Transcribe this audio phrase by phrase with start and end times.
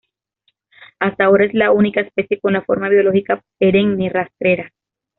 [0.97, 4.73] Hasta ahora es la única especie con la forma biológica perenne rastrera.